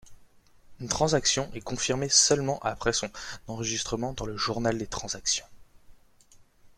Une 0.79 0.87
transaction 0.87 1.47
est 1.53 1.61
confirmée 1.61 2.09
seulement 2.09 2.57
après 2.63 2.91
son 2.91 3.11
enregistrement 3.45 4.13
dans 4.13 4.25
le 4.25 4.35
journal 4.35 4.75
des 4.75 4.87
transactions. 4.87 5.45